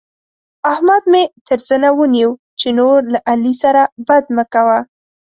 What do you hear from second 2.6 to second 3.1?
نور